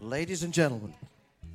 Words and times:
Ladies 0.00 0.44
and 0.44 0.54
gentlemen, 0.54 0.94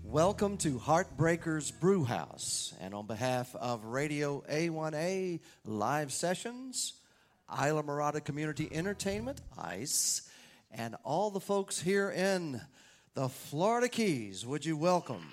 welcome 0.04 0.58
to 0.58 0.78
Heartbreakers 0.78 1.72
Brew 1.72 2.04
House. 2.04 2.74
And 2.82 2.94
on 2.94 3.08
behalf 3.08 3.56
of 3.56 3.86
Radio 3.86 4.44
A1A 4.52 5.40
Live 5.66 6.12
Sessions, 6.12 6.92
Islamorada 7.50 8.22
Community 8.22 8.68
Entertainment, 8.70 9.40
ICE, 9.58 10.30
and 10.72 10.98
all 11.06 11.32
the 11.32 11.40
folks 11.40 11.80
here 11.80 12.12
in 12.12 12.60
the 13.14 13.30
Florida 13.30 13.88
Keys, 13.88 14.46
would 14.46 14.66
you 14.66 14.76
welcome 14.76 15.26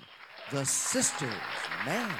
the 0.49 0.65
Sisters 0.65 1.33
Man? 1.85 2.15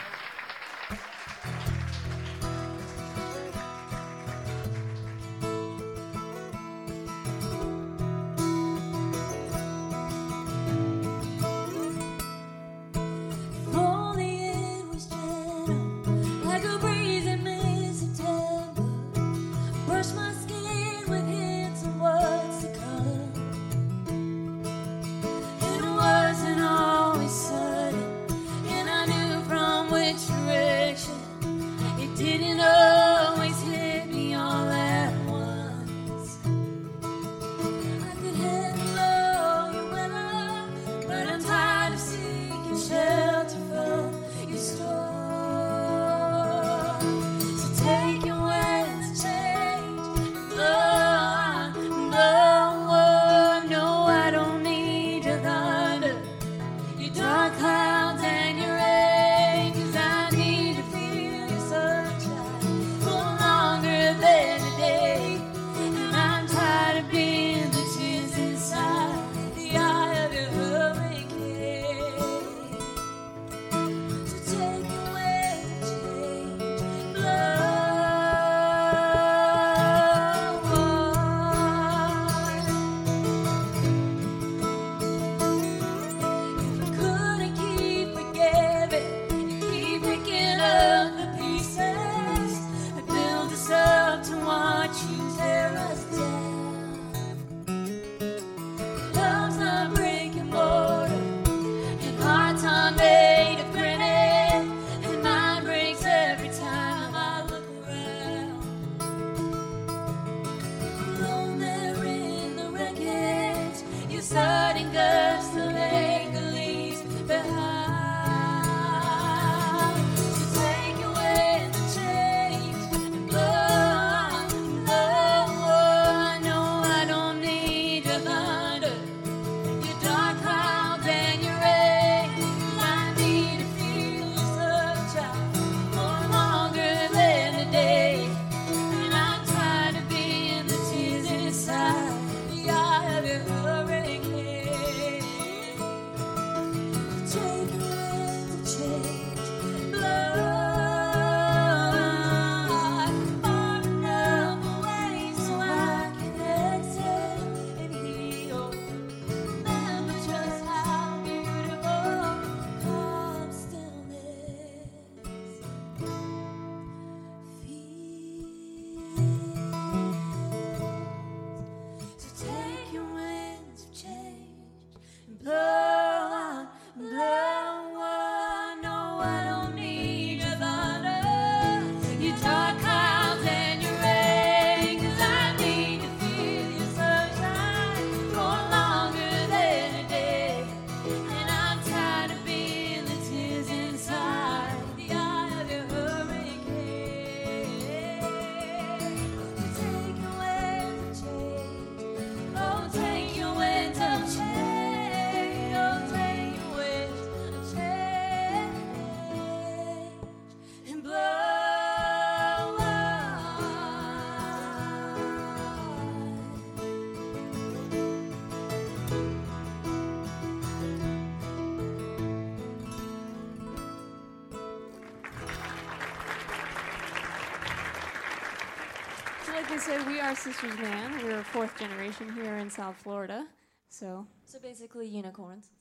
Said, 229.81 230.05
we 230.05 230.19
are 230.19 230.35
Sisters 230.35 230.77
Man. 230.77 231.23
We're 231.23 231.41
fourth 231.41 231.75
generation 231.79 232.31
here 232.33 232.57
in 232.57 232.69
South 232.69 232.95
Florida. 232.97 233.47
So, 233.89 234.27
So 234.45 234.59
basically, 234.59 235.07
unicorns. 235.07 235.71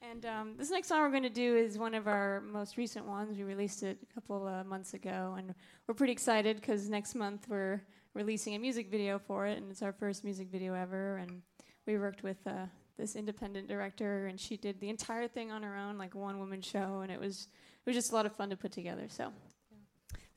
and 0.00 0.24
um, 0.26 0.54
this 0.56 0.70
next 0.70 0.86
song 0.86 1.00
we're 1.00 1.10
going 1.10 1.24
to 1.24 1.28
do 1.28 1.56
is 1.56 1.78
one 1.78 1.94
of 1.96 2.06
our 2.06 2.40
most 2.42 2.76
recent 2.76 3.06
ones. 3.06 3.36
We 3.36 3.42
released 3.42 3.82
it 3.82 3.98
a 4.08 4.14
couple 4.14 4.46
of 4.46 4.66
months 4.66 4.94
ago, 4.94 5.34
and 5.36 5.52
we're 5.88 5.94
pretty 5.94 6.12
excited 6.12 6.60
because 6.60 6.88
next 6.88 7.16
month 7.16 7.46
we're 7.48 7.82
releasing 8.14 8.54
a 8.54 8.60
music 8.60 8.88
video 8.88 9.18
for 9.18 9.48
it, 9.48 9.58
and 9.58 9.68
it's 9.72 9.82
our 9.82 9.92
first 9.92 10.22
music 10.22 10.46
video 10.48 10.74
ever. 10.74 11.16
And 11.16 11.42
we 11.88 11.98
worked 11.98 12.22
with 12.22 12.38
uh, 12.46 12.66
this 12.96 13.16
independent 13.16 13.66
director, 13.66 14.28
and 14.28 14.38
she 14.38 14.56
did 14.56 14.78
the 14.78 14.88
entire 14.88 15.26
thing 15.26 15.50
on 15.50 15.64
her 15.64 15.76
own, 15.76 15.98
like 15.98 16.14
one-woman 16.14 16.62
show, 16.62 17.00
and 17.02 17.10
it 17.10 17.18
was 17.18 17.48
it 17.84 17.90
was 17.90 17.96
just 17.96 18.12
a 18.12 18.14
lot 18.14 18.26
of 18.26 18.36
fun 18.36 18.48
to 18.50 18.56
put 18.56 18.70
together. 18.70 19.06
So, 19.08 19.32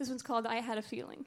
this 0.03 0.09
one's 0.09 0.21
called 0.21 0.45
I 0.45 0.55
Had 0.59 0.77
a 0.77 0.81
Feeling. 0.81 1.23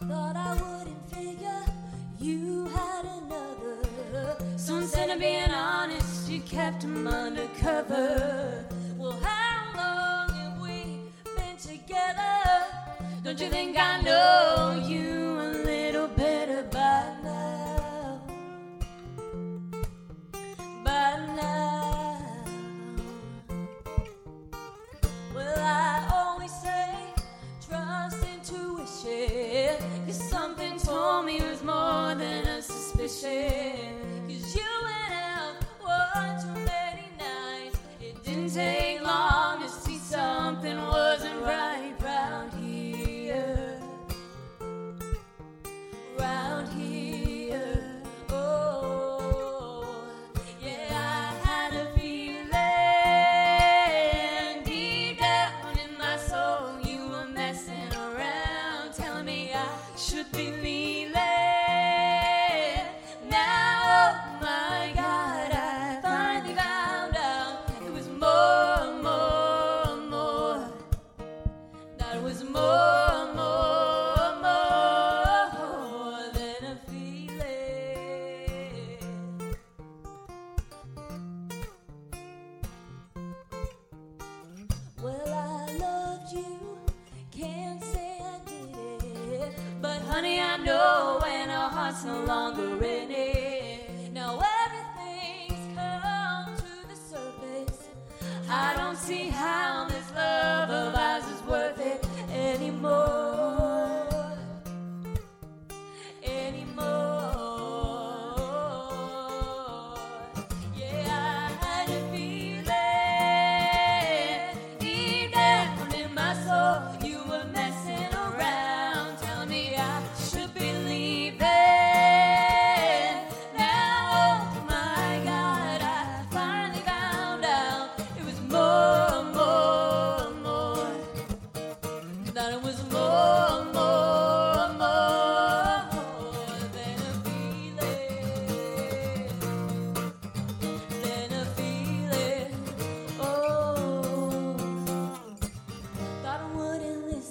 Thought 0.00 0.34
I 0.34 0.54
wouldn't 0.62 1.10
figure 1.10 1.62
you 2.18 2.64
had 2.68 3.04
another. 3.04 4.38
So 4.56 4.78
instead 4.78 5.10
of 5.10 5.18
being 5.18 5.50
honest, 5.50 6.30
you 6.30 6.40
kept 6.40 6.84
him 6.84 7.06
undercover. 7.06 8.64
Well, 8.96 9.20
how 9.20 9.76
long 9.76 10.30
have 10.38 10.58
we 10.58 11.00
been 11.36 11.58
together? 11.58 12.64
Don't 13.22 13.38
you 13.38 13.50
think 13.50 13.76
I 13.78 14.00
know 14.00 14.82
you? 14.88 15.19
A 33.10 33.89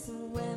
wouldn't 0.09 0.48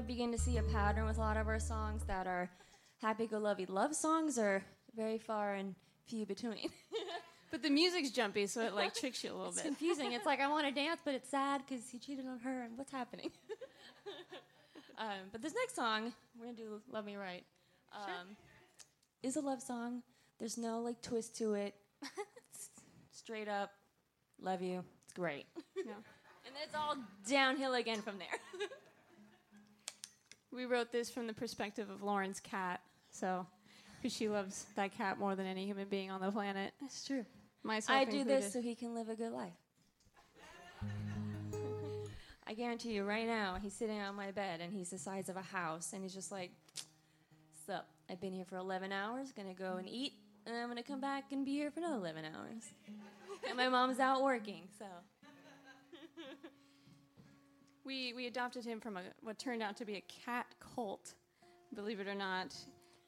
Might 0.00 0.06
begin 0.06 0.32
to 0.32 0.38
see 0.38 0.56
a 0.56 0.62
pattern 0.62 1.04
with 1.04 1.18
a 1.18 1.20
lot 1.20 1.36
of 1.36 1.46
our 1.46 1.58
songs 1.60 2.04
that 2.04 2.26
are 2.26 2.48
happy-go-lucky 3.02 3.66
love 3.66 3.94
songs 3.94 4.38
are 4.38 4.64
very 4.96 5.18
far 5.18 5.52
and 5.52 5.74
few 6.06 6.24
between. 6.24 6.70
But 7.50 7.62
the 7.62 7.68
music's 7.68 8.10
jumpy, 8.10 8.46
so 8.46 8.62
it 8.62 8.74
like 8.74 8.94
tricks 8.94 9.22
you 9.22 9.30
a 9.30 9.34
little 9.34 9.48
It's 9.48 9.56
bit. 9.60 9.66
confusing. 9.66 10.12
It's 10.12 10.24
like 10.24 10.40
I 10.40 10.48
want 10.48 10.66
to 10.68 10.72
dance, 10.72 11.00
but 11.04 11.14
it's 11.14 11.28
sad 11.28 11.60
because 11.68 11.86
he 11.90 11.98
cheated 11.98 12.24
on 12.26 12.38
her, 12.38 12.62
and 12.62 12.78
what's 12.78 12.92
happening? 12.92 13.30
um, 14.98 15.28
but 15.32 15.42
this 15.42 15.52
next 15.54 15.76
song, 15.76 16.14
we're 16.38 16.46
gonna 16.46 16.56
do 16.56 16.80
"Love 16.90 17.04
Me 17.04 17.16
Right," 17.16 17.44
um, 17.92 18.36
is 19.22 19.36
a 19.36 19.40
love 19.42 19.60
song. 19.60 20.02
There's 20.38 20.56
no 20.56 20.80
like 20.80 21.02
twist 21.02 21.36
to 21.38 21.52
it. 21.54 21.74
It's 22.52 22.70
straight 23.12 23.48
up, 23.48 23.72
love 24.40 24.62
you. 24.62 24.82
It's 25.04 25.12
great, 25.12 25.44
No. 25.76 25.92
and 25.92 26.54
then 26.54 26.62
it's 26.64 26.74
all 26.74 26.94
downhill 27.28 27.74
again 27.74 28.00
from 28.00 28.18
there. 28.18 28.38
We 30.52 30.64
wrote 30.66 30.90
this 30.90 31.10
from 31.10 31.26
the 31.26 31.32
perspective 31.32 31.90
of 31.90 32.02
Lauren's 32.02 32.40
cat, 32.40 32.80
so 33.10 33.46
because 34.00 34.16
she 34.16 34.28
loves 34.28 34.66
that 34.76 34.96
cat 34.96 35.18
more 35.18 35.36
than 35.36 35.46
any 35.46 35.66
human 35.66 35.88
being 35.88 36.10
on 36.10 36.20
the 36.20 36.30
planet. 36.30 36.72
That's 36.80 37.06
true. 37.06 37.24
Myself 37.62 37.98
I 37.98 38.04
do 38.04 38.24
this 38.24 38.52
so 38.52 38.60
he 38.60 38.74
can 38.74 38.94
live 38.94 39.08
a 39.08 39.14
good 39.14 39.32
life. 39.32 39.52
I 42.46 42.54
guarantee 42.54 42.92
you 42.92 43.04
right 43.04 43.26
now, 43.26 43.58
he's 43.62 43.74
sitting 43.74 44.00
on 44.00 44.14
my 44.14 44.30
bed 44.30 44.60
and 44.60 44.72
he's 44.72 44.90
the 44.90 44.98
size 44.98 45.28
of 45.28 45.36
a 45.36 45.42
house 45.42 45.92
and 45.92 46.02
he's 46.02 46.14
just 46.14 46.32
like, 46.32 46.50
Sup, 47.66 47.86
I've 48.08 48.20
been 48.20 48.32
here 48.32 48.46
for 48.46 48.56
11 48.56 48.90
hours, 48.90 49.32
gonna 49.32 49.54
go 49.54 49.76
and 49.76 49.86
eat, 49.88 50.14
and 50.46 50.56
I'm 50.56 50.68
gonna 50.68 50.82
come 50.82 51.00
back 51.00 51.30
and 51.30 51.44
be 51.44 51.52
here 51.52 51.70
for 51.70 51.80
another 51.80 51.96
11 51.96 52.24
hours. 52.24 52.64
and 53.46 53.56
my 53.56 53.68
mom's 53.68 54.00
out 54.00 54.22
working, 54.22 54.62
so. 54.78 54.86
we, 57.90 58.12
we 58.12 58.28
adopted 58.28 58.64
him 58.64 58.78
from 58.78 58.96
a, 58.96 59.00
what 59.20 59.36
turned 59.36 59.64
out 59.64 59.76
to 59.78 59.84
be 59.84 59.96
a 59.96 60.04
cat 60.24 60.46
cult, 60.76 61.14
believe 61.74 61.98
it 61.98 62.06
or 62.06 62.14
not. 62.14 62.54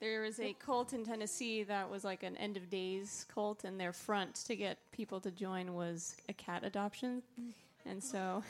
There 0.00 0.22
was 0.22 0.40
a 0.40 0.54
cult 0.54 0.92
in 0.92 1.04
Tennessee 1.04 1.62
that 1.62 1.88
was 1.88 2.02
like 2.02 2.24
an 2.24 2.36
end 2.36 2.56
of 2.56 2.68
days 2.68 3.24
cult, 3.32 3.62
and 3.62 3.78
their 3.78 3.92
front 3.92 4.34
to 4.46 4.56
get 4.56 4.78
people 4.90 5.20
to 5.20 5.30
join 5.30 5.74
was 5.74 6.16
a 6.28 6.32
cat 6.32 6.64
adoption. 6.64 7.22
Mm. 7.40 7.52
And 7.86 8.02
so 8.02 8.42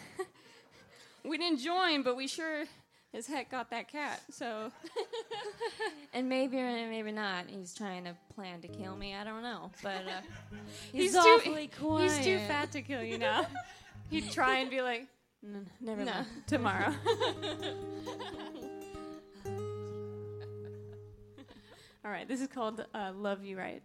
we 1.23 1.37
didn't 1.37 1.59
join, 1.59 2.03
but 2.03 2.17
we 2.17 2.27
sure 2.27 2.65
as 3.12 3.27
heck 3.27 3.51
got 3.51 3.69
that 3.69 3.89
cat. 3.89 4.23
So, 4.31 4.73
and 6.15 6.31
maybe 6.31 6.57
or 6.57 6.89
maybe 6.89 7.12
not. 7.12 7.45
He's 7.49 7.75
trying 7.75 8.05
to 8.05 8.17
plan 8.35 8.62
to 8.62 8.69
kill 8.69 8.97
me. 8.97 9.15
I 9.15 9.23
don't 9.23 9.43
know, 9.43 9.71
but 9.83 10.07
uh, 10.07 10.23
he's, 10.93 11.12
he's, 11.12 11.17
awfully 11.17 11.69
too, 11.69 11.87
quiet. 11.87 12.12
He's 12.12 12.25
too 12.25 12.39
fat 12.49 12.73
to 12.73 12.81
kill 12.81 13.03
you 13.03 13.19
now. 13.19 13.47
He'd 14.09 14.31
try 14.31 14.59
and 14.59 14.71
be 14.71 14.81
like, 14.81 15.07
N- 15.45 15.69
never 15.81 16.05
no. 16.05 16.13
mind. 16.13 16.27
Tomorrow. 16.47 16.95
All 22.05 22.11
right, 22.11 22.27
this 22.27 22.41
is 22.41 22.49
called 22.49 22.85
uh, 22.95 23.13
Love 23.15 23.45
You 23.45 23.57
Right. 23.59 23.83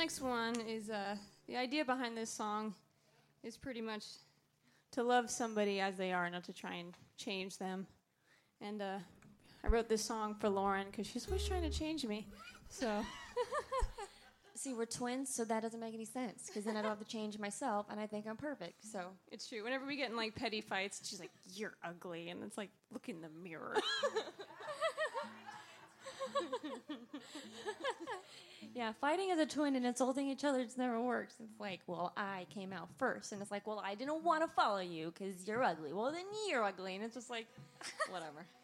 next 0.00 0.22
one 0.22 0.58
is 0.62 0.88
uh, 0.88 1.14
the 1.46 1.58
idea 1.58 1.84
behind 1.84 2.16
this 2.16 2.30
song 2.30 2.74
is 3.42 3.58
pretty 3.58 3.82
much 3.82 4.04
to 4.92 5.02
love 5.02 5.28
somebody 5.30 5.78
as 5.78 5.98
they 5.98 6.10
are, 6.10 6.30
not 6.30 6.42
to 6.44 6.54
try 6.54 6.76
and 6.76 6.94
change 7.18 7.58
them. 7.58 7.86
And 8.62 8.80
uh, 8.80 8.98
I 9.62 9.68
wrote 9.68 9.90
this 9.90 10.02
song 10.02 10.36
for 10.40 10.48
Lauren 10.48 10.86
because 10.90 11.06
she's 11.06 11.26
always 11.26 11.46
trying 11.46 11.70
to 11.70 11.70
change 11.70 12.06
me. 12.06 12.26
So. 12.70 13.04
See, 14.54 14.74
we're 14.74 14.86
twins, 14.86 15.34
so 15.34 15.44
that 15.44 15.62
doesn't 15.62 15.80
make 15.80 15.94
any 15.94 16.04
sense 16.04 16.44
because 16.46 16.64
then 16.64 16.76
I 16.76 16.82
don't 16.82 16.90
have 16.90 16.98
to 16.98 17.10
change 17.10 17.38
myself, 17.38 17.86
and 17.90 17.98
I 17.98 18.06
think 18.06 18.26
I'm 18.26 18.36
perfect. 18.36 18.84
So 18.84 19.04
it's 19.30 19.48
true. 19.48 19.64
Whenever 19.64 19.86
we 19.86 19.96
get 19.96 20.10
in 20.10 20.16
like 20.16 20.34
petty 20.34 20.60
fights, 20.60 21.00
she's 21.08 21.18
like, 21.18 21.30
"You're 21.54 21.72
ugly," 21.82 22.28
and 22.28 22.42
it's 22.42 22.58
like, 22.58 22.68
"Look 22.92 23.08
in 23.08 23.22
the 23.22 23.30
mirror." 23.42 23.74
yeah, 28.74 28.92
fighting 29.00 29.30
as 29.30 29.38
a 29.38 29.46
twin 29.46 29.76
and 29.76 29.86
insulting 29.86 30.28
each 30.28 30.44
other 30.44 30.64
just 30.64 30.78
never 30.78 31.00
works. 31.00 31.34
It's 31.42 31.60
like, 31.60 31.80
well, 31.86 32.12
I 32.16 32.46
came 32.52 32.72
out 32.72 32.88
first, 32.98 33.32
and 33.32 33.42
it's 33.42 33.50
like, 33.50 33.66
well, 33.66 33.82
I 33.84 33.94
didn't 33.94 34.22
want 34.22 34.42
to 34.42 34.48
follow 34.48 34.80
you 34.80 35.12
because 35.12 35.46
you're 35.46 35.62
ugly. 35.62 35.92
Well, 35.92 36.12
then 36.12 36.24
you're 36.48 36.64
ugly, 36.64 36.94
and 36.94 37.04
it's 37.04 37.14
just 37.14 37.30
like, 37.30 37.46
whatever. 38.10 38.46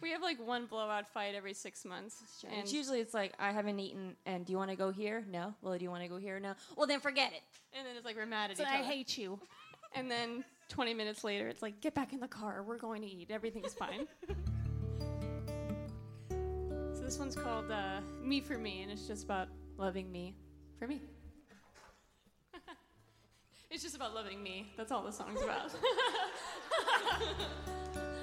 We 0.00 0.10
have 0.10 0.22
like 0.22 0.44
one 0.44 0.66
blowout 0.66 1.08
fight 1.08 1.34
every 1.34 1.54
six 1.54 1.84
months. 1.84 2.16
And 2.42 2.60
it's 2.60 2.74
usually 2.74 3.00
it's 3.00 3.14
like 3.14 3.32
I 3.38 3.52
haven't 3.52 3.78
eaten, 3.78 4.16
and 4.26 4.44
do 4.44 4.52
you 4.52 4.58
want 4.58 4.70
to 4.70 4.76
go 4.76 4.90
here? 4.90 5.24
No. 5.30 5.54
Well, 5.62 5.78
do 5.78 5.84
you 5.84 5.90
want 5.90 6.02
to 6.02 6.08
go 6.08 6.18
here? 6.18 6.38
No. 6.40 6.54
Well, 6.76 6.86
then 6.86 7.00
forget 7.00 7.32
it. 7.32 7.40
And 7.72 7.86
then 7.86 7.96
it's 7.96 8.04
like 8.04 8.16
we're 8.16 8.26
mad 8.26 8.50
at 8.50 8.58
so 8.58 8.64
each 8.64 8.68
other. 8.68 8.78
I 8.78 8.82
hate 8.82 9.16
you. 9.16 9.38
And 9.96 10.10
then 10.10 10.44
20 10.70 10.92
minutes 10.92 11.22
later, 11.22 11.46
it's 11.48 11.62
like 11.62 11.80
get 11.80 11.94
back 11.94 12.12
in 12.12 12.18
the 12.18 12.26
car. 12.26 12.64
We're 12.66 12.78
going 12.78 13.02
to 13.02 13.08
eat. 13.08 13.30
Everything's 13.30 13.74
fine 13.74 14.08
this 17.14 17.20
one's 17.20 17.36
called 17.36 17.70
uh, 17.70 18.00
Me 18.24 18.40
for 18.40 18.58
Me, 18.58 18.82
and 18.82 18.90
it's 18.90 19.06
just 19.06 19.22
about 19.22 19.46
loving 19.78 20.10
me 20.10 20.34
for 20.80 20.88
me. 20.88 21.00
it's 23.70 23.84
just 23.84 23.94
about 23.94 24.16
loving 24.16 24.42
me. 24.42 24.72
That's 24.76 24.90
all 24.90 25.04
the 25.04 25.12
song's 25.12 25.40
about. 25.40 25.70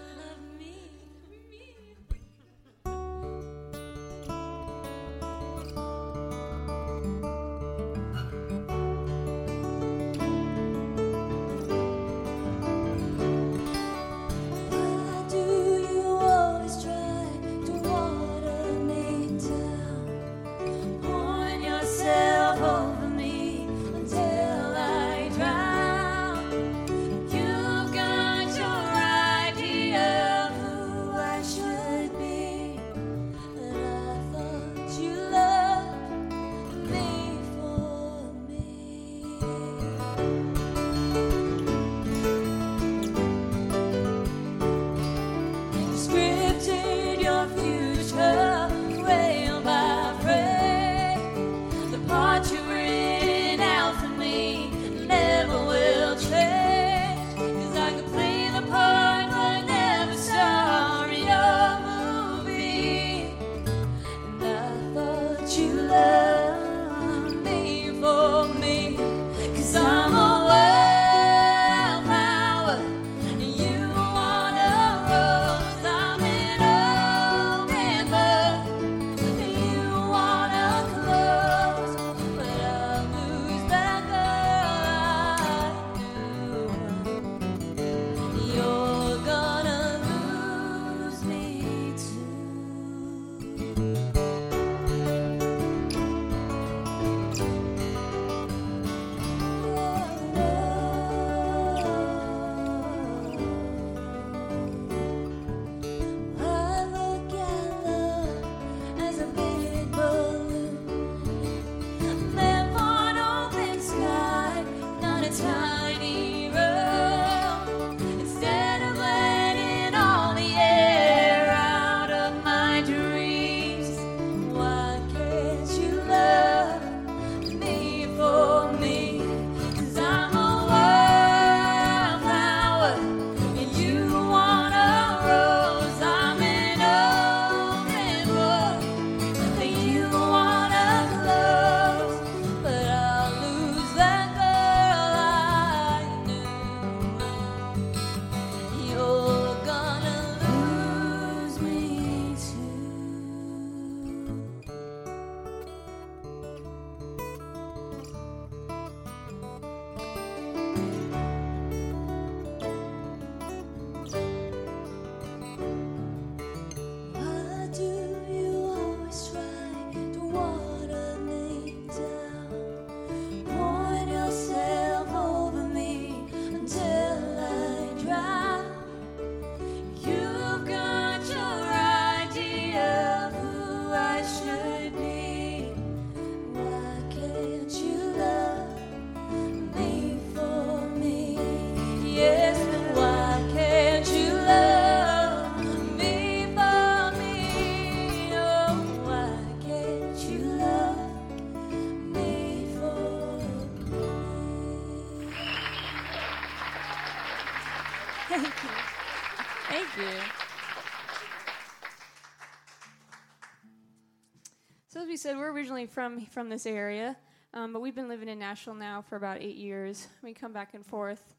said, 215.21 215.37
we're 215.37 215.51
originally 215.51 215.85
from 215.85 216.25
from 216.25 216.49
this 216.49 216.65
area, 216.65 217.15
um, 217.53 217.73
but 217.73 217.79
we've 217.79 217.93
been 217.93 218.09
living 218.09 218.27
in 218.27 218.39
Nashville 218.39 218.73
now 218.73 219.03
for 219.03 219.17
about 219.17 219.39
eight 219.39 219.55
years. 219.55 220.07
We 220.23 220.33
come 220.33 220.51
back 220.51 220.73
and 220.73 220.83
forth. 220.83 221.35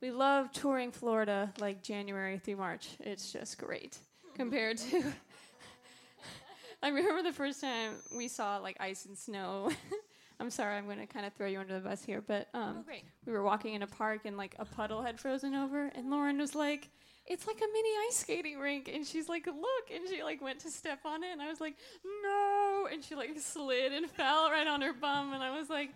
We 0.00 0.12
love 0.12 0.52
touring 0.52 0.92
Florida 0.92 1.52
like 1.58 1.82
January 1.82 2.38
through 2.38 2.58
March. 2.58 2.90
It's 3.00 3.32
just 3.32 3.58
great 3.58 3.98
compared 4.36 4.78
to. 4.78 5.02
I 6.82 6.88
remember 6.90 7.24
the 7.24 7.32
first 7.32 7.60
time 7.60 7.94
we 8.14 8.28
saw 8.28 8.58
like 8.58 8.76
ice 8.78 9.04
and 9.06 9.18
snow. 9.18 9.72
I'm 10.40 10.50
sorry, 10.50 10.76
I'm 10.76 10.86
going 10.86 10.98
to 10.98 11.06
kind 11.06 11.24
of 11.24 11.32
throw 11.34 11.46
you 11.46 11.60
under 11.60 11.74
the 11.74 11.88
bus 11.88 12.04
here, 12.04 12.20
but 12.26 12.48
um, 12.54 12.84
Oh, 12.88 12.92
we 13.26 13.32
were 13.32 13.42
walking 13.42 13.74
in 13.74 13.82
a 13.82 13.86
park 13.86 14.22
and 14.24 14.36
like 14.36 14.54
a 14.58 14.64
puddle 14.64 15.02
had 15.02 15.18
frozen 15.20 15.54
over, 15.54 15.90
and 15.94 16.10
Lauren 16.10 16.38
was 16.38 16.54
like, 16.54 16.88
"It's 17.26 17.46
like 17.46 17.56
a 17.58 17.66
mini 17.72 17.88
ice 18.08 18.16
skating 18.16 18.58
rink," 18.58 18.90
and 18.92 19.06
she's 19.06 19.28
like, 19.28 19.46
"Look!" 19.46 19.90
and 19.94 20.08
she 20.08 20.22
like 20.22 20.42
went 20.42 20.58
to 20.60 20.70
step 20.70 21.00
on 21.04 21.22
it, 21.22 21.30
and 21.32 21.40
I 21.40 21.48
was 21.48 21.60
like, 21.60 21.74
"No!" 22.22 22.88
and 22.92 23.02
she 23.04 23.14
like 23.14 23.38
slid 23.38 23.92
and 23.92 24.10
fell 24.18 24.50
right 24.50 24.66
on 24.66 24.80
her 24.80 24.92
bum, 24.92 25.32
and 25.32 25.42
I 25.42 25.56
was 25.56 25.70
like, 25.70 25.90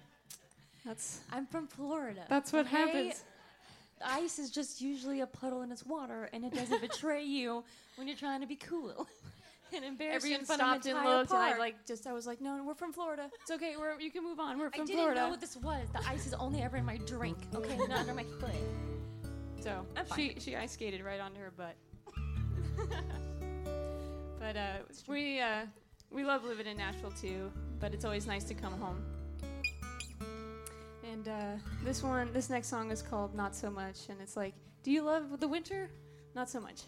"That's 0.87 1.21
I'm 1.33 1.47
from 1.47 1.67
Florida. 1.67 2.25
that's 2.29 2.53
what 2.53 2.67
okay? 2.67 2.77
happens." 2.77 3.25
Ice 4.05 4.39
is 4.39 4.51
just 4.51 4.81
usually 4.81 5.21
a 5.23 5.27
puddle 5.27 5.63
in 5.63 5.73
its 5.73 5.85
water, 5.85 6.31
and 6.33 6.45
it 6.45 6.55
doesn't 6.55 6.81
betray 6.81 7.25
you 7.25 7.65
when 7.97 8.07
you're 8.07 8.17
trying 8.17 8.41
to 8.41 8.47
be 8.47 8.55
cool. 8.57 9.09
and 9.75 9.85
embarrassed 9.85 10.25
Everyone 10.25 10.45
stopped 10.45 10.87
and 10.87 10.97
entire 10.99 11.19
looked, 11.19 11.31
and 11.31 11.41
I 11.41 11.59
like 11.59 11.87
just 11.87 12.07
I 12.07 12.13
was 12.13 12.27
like, 12.27 12.41
no, 12.41 12.57
no, 12.57 12.65
we're 12.65 12.75
from 12.75 12.93
Florida. 12.93 13.31
It's 13.43 13.51
okay. 13.51 13.75
We're 13.79 14.01
you 14.01 14.11
can 14.11 14.25
move 14.25 14.41
on. 14.41 14.59
We're 14.59 14.71
from 14.71 14.87
Florida. 14.87 14.93
I 14.93 14.97
didn't 14.97 15.01
Florida. 15.01 15.21
know 15.21 15.29
what 15.31 15.41
this 15.41 15.57
was. 15.57 15.89
The 15.93 16.09
ice 16.09 16.27
is 16.27 16.35
only 16.35 16.63
ever 16.63 16.77
in 16.77 16.85
my 16.85 16.99
drink. 16.99 17.39
Okay, 17.55 17.77
not 17.77 18.01
under 18.01 18.15
my 18.15 18.25
foot. 18.41 18.51
So 19.61 19.85
I'm 19.97 20.07
fine. 20.07 20.19
she 20.19 20.41
she 20.41 20.57
ice 20.57 20.73
skated 20.73 21.03
right 21.05 21.21
onto 21.21 21.41
her 21.41 21.53
butt. 21.57 21.77
but 24.39 24.57
uh, 24.57 24.79
we 25.07 25.41
uh, 25.41 25.67
we 26.11 26.25
love 26.25 26.45
living 26.45 26.67
in 26.67 26.77
Nashville 26.77 27.13
too. 27.13 27.51
But 27.81 27.95
it's 27.95 28.05
always 28.05 28.27
nice 28.27 28.45
to 28.45 28.55
come 28.55 28.73
home. 28.81 29.03
And 31.11 31.29
uh, 31.29 31.57
this 31.85 32.03
one, 32.03 32.33
this 32.33 32.51
next 32.51 32.69
song 32.69 32.91
is 32.91 33.03
called 33.03 33.35
"Not 33.35 33.55
So 33.55 33.71
Much," 33.71 34.09
and 34.09 34.21
it's 34.21 34.37
like, 34.37 34.55
do 34.83 34.91
you 34.91 35.03
love 35.03 35.41
the 35.41 35.49
winter? 35.49 35.91
Not 36.35 36.49
so 36.49 36.61
much. 36.61 36.83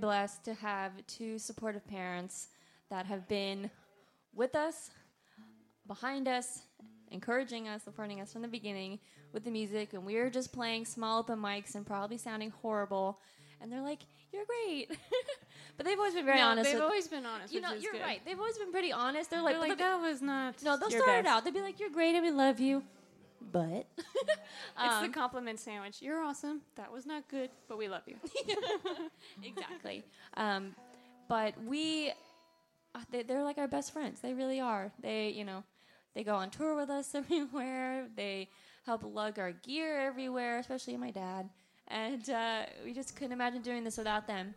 Blessed 0.00 0.44
to 0.44 0.54
have 0.54 0.92
two 1.06 1.38
supportive 1.38 1.86
parents 1.86 2.48
that 2.90 3.06
have 3.06 3.28
been 3.28 3.70
with 4.34 4.54
us, 4.54 4.90
behind 5.86 6.28
us, 6.28 6.62
encouraging 7.10 7.68
us, 7.68 7.82
supporting 7.82 8.20
us 8.20 8.32
from 8.32 8.42
the 8.42 8.48
beginning 8.48 8.98
with 9.32 9.44
the 9.44 9.50
music, 9.50 9.92
and 9.92 10.04
we 10.04 10.16
were 10.16 10.30
just 10.30 10.52
playing 10.52 10.84
small 10.84 11.20
open 11.20 11.38
mics 11.38 11.74
and 11.74 11.86
probably 11.86 12.16
sounding 12.18 12.50
horrible. 12.62 13.20
And 13.60 13.70
they're 13.70 13.82
like, 13.82 14.00
"You're 14.32 14.44
great," 14.46 14.88
but 15.76 15.84
they've 15.86 15.98
always 15.98 16.14
been 16.14 16.24
very 16.24 16.38
No, 16.38 16.46
honest. 16.48 16.64
They've 16.70 16.74
with- 16.76 16.82
always 16.84 17.08
been 17.08 17.26
honest. 17.26 17.52
you 17.52 17.60
know, 17.60 17.74
you're 17.74 17.92
good. 17.92 18.00
right. 18.00 18.20
They've 18.24 18.38
always 18.38 18.56
been 18.58 18.72
pretty 18.72 18.90
honest. 18.92 19.30
They're 19.30 19.42
They're 19.42 19.58
like, 19.58 19.68
like, 19.70 19.78
that 19.78 20.00
was 20.00 20.22
not. 20.22 20.62
no, 20.62 20.76
they'll 20.78 20.90
start 20.90 21.20
it 21.20 21.26
out. 21.26 21.44
They'll 21.44 21.52
be 21.52 21.60
like, 21.60 21.78
"You're 21.78 21.90
great 21.90 22.14
and 22.14 22.24
we 22.24 22.30
love 22.30 22.58
you," 22.58 22.82
but 23.52 23.86
It's 24.82 24.98
the 25.00 25.06
Um, 25.06 25.12
compliment 25.12 25.58
sandwich. 25.60 26.00
You're 26.00 26.22
awesome. 26.22 26.62
That 26.76 26.92
was 26.92 27.06
not 27.06 27.28
good, 27.28 27.50
but 27.68 27.78
we 27.78 27.88
love 27.88 28.02
you. 28.06 28.16
exactly. 29.42 30.04
Um, 30.36 30.74
but 31.28 31.54
we 31.64 32.10
uh, 32.94 33.00
they, 33.10 33.22
they're 33.22 33.44
like 33.44 33.58
our 33.58 33.68
best 33.68 33.92
friends. 33.92 34.20
They 34.20 34.32
really 34.34 34.60
are. 34.60 34.90
They, 35.00 35.30
you 35.30 35.44
know, 35.44 35.62
they 36.14 36.24
go 36.24 36.34
on 36.34 36.50
tour 36.50 36.74
with 36.74 36.90
us 36.90 37.14
everywhere. 37.14 38.06
They 38.16 38.48
help 38.84 39.02
lug 39.04 39.38
our 39.38 39.52
gear 39.52 40.00
everywhere, 40.00 40.58
especially 40.58 40.96
my 40.96 41.10
dad. 41.10 41.48
And 41.88 42.28
uh, 42.30 42.62
we 42.84 42.92
just 42.92 43.16
couldn't 43.16 43.32
imagine 43.32 43.62
doing 43.62 43.84
this 43.84 43.96
without 43.98 44.26
them. 44.26 44.54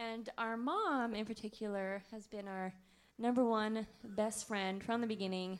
And 0.00 0.28
our 0.38 0.56
mom, 0.56 1.14
in 1.14 1.24
particular, 1.26 2.02
has 2.10 2.26
been 2.26 2.48
our 2.48 2.72
number 3.18 3.44
one 3.44 3.86
best 4.04 4.48
friend 4.48 4.82
from 4.82 5.00
the 5.00 5.06
beginning. 5.06 5.58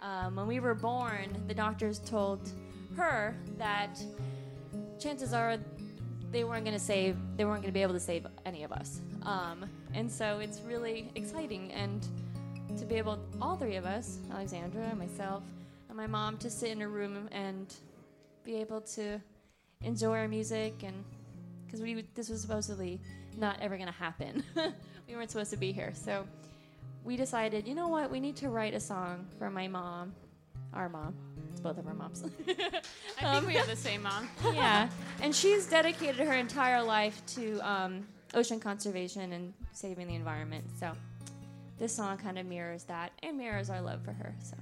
Um, 0.00 0.36
when 0.36 0.46
we 0.46 0.60
were 0.60 0.74
born, 0.74 1.28
the 1.46 1.54
doctors 1.54 1.98
told 1.98 2.50
her 2.96 3.36
that 3.58 4.02
chances 4.98 5.32
are 5.32 5.58
they 6.30 6.44
weren't 6.44 6.64
going 6.64 6.76
to 6.76 6.82
save 6.82 7.16
they 7.36 7.44
weren't 7.44 7.62
going 7.62 7.72
to 7.72 7.76
be 7.76 7.82
able 7.82 7.94
to 7.94 8.00
save 8.00 8.26
any 8.46 8.62
of 8.64 8.72
us. 8.72 9.00
Um, 9.22 9.64
and 9.94 10.10
so 10.10 10.38
it's 10.40 10.60
really 10.60 11.10
exciting 11.14 11.72
and 11.72 12.06
to 12.78 12.84
be 12.84 12.96
able 12.96 13.18
all 13.42 13.56
three 13.56 13.76
of 13.76 13.84
us 13.84 14.18
alexandra 14.32 14.94
myself 14.94 15.42
and 15.88 15.96
my 15.96 16.06
mom 16.06 16.36
to 16.38 16.48
sit 16.48 16.70
in 16.70 16.82
a 16.82 16.88
room 16.88 17.28
and 17.32 17.74
be 18.44 18.56
able 18.56 18.80
to 18.80 19.20
enjoy 19.82 20.16
our 20.18 20.28
music 20.28 20.82
and 20.84 21.04
because 21.66 21.80
we 21.80 22.04
this 22.14 22.28
was 22.28 22.40
supposedly 22.40 23.00
not 23.36 23.58
ever 23.60 23.76
going 23.76 23.88
to 23.88 23.94
happen. 23.94 24.42
We 25.08 25.16
weren't 25.16 25.28
supposed 25.28 25.50
to 25.50 25.56
be 25.56 25.72
here. 25.72 25.92
So 25.92 26.24
we 27.04 27.16
decided 27.16 27.66
you 27.66 27.74
know 27.74 27.88
what 27.88 28.10
we 28.10 28.20
need 28.20 28.36
to 28.36 28.48
write 28.48 28.74
a 28.74 28.80
song 28.80 29.26
for 29.38 29.50
my 29.50 29.66
mom 29.68 30.12
our 30.74 30.88
mom 30.88 31.14
it's 31.50 31.60
both 31.60 31.78
of 31.78 31.86
our 31.86 31.94
moms 31.94 32.24
I 33.22 33.34
think 33.34 33.46
we 33.46 33.54
have 33.54 33.66
the 33.66 33.76
same 33.76 34.02
mom. 34.02 34.28
yeah, 34.54 34.88
and 35.20 35.34
she's 35.34 35.66
dedicated 35.66 36.26
her 36.26 36.34
entire 36.34 36.82
life 36.82 37.20
to 37.34 37.58
um, 37.60 38.06
ocean 38.34 38.60
conservation 38.60 39.32
and 39.32 39.52
saving 39.72 40.06
the 40.06 40.14
environment. 40.14 40.64
So 40.78 40.92
this 41.78 41.94
song 41.94 42.16
kind 42.18 42.38
of 42.38 42.46
mirrors 42.46 42.84
that 42.84 43.12
and 43.22 43.36
mirrors 43.36 43.70
our 43.70 43.80
love 43.80 44.02
for 44.04 44.12
her. 44.12 44.34
So. 44.42 44.56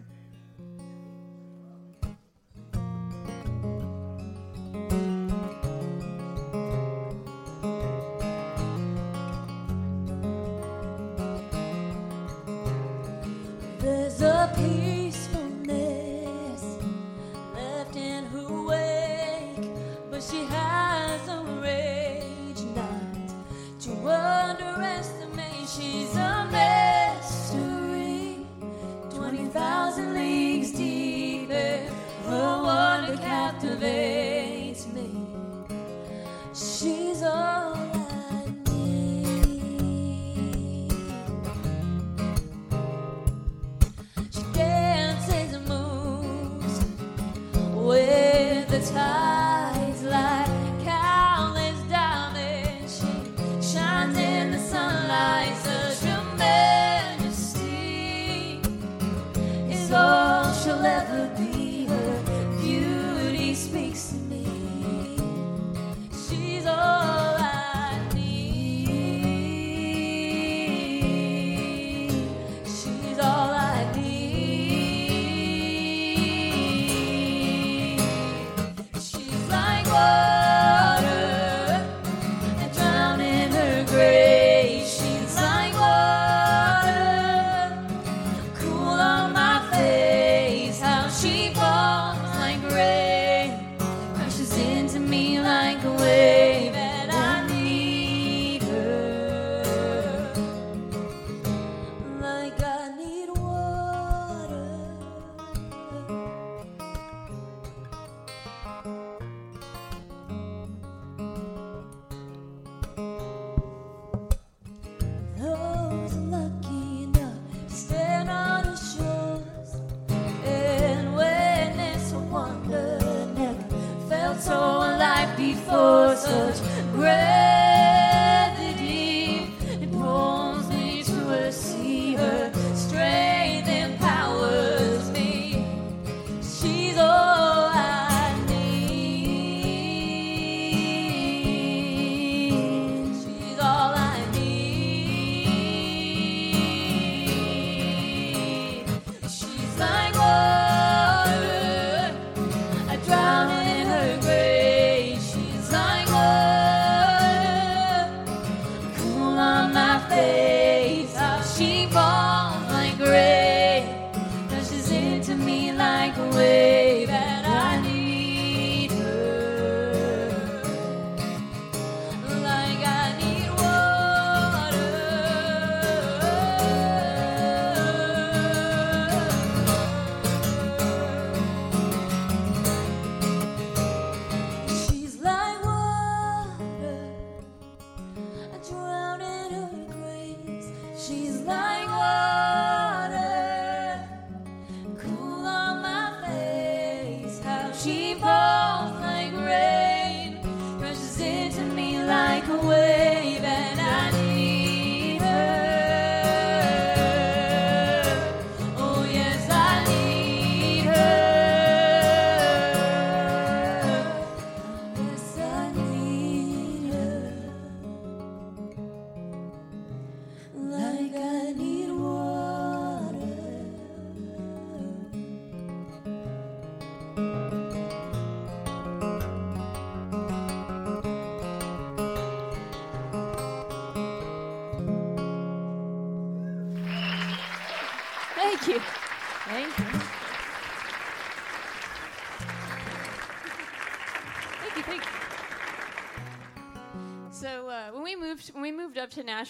Shiva. 197.78 198.37